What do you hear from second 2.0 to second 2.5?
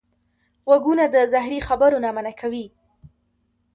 نه منع